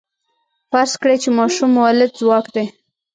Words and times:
فرض 0.69 0.91
کړئ 1.01 1.17
چې 1.23 1.29
ماشوم 1.37 1.69
مؤلده 1.77 2.15
ځواک 2.19 2.45
دی. 2.55 2.65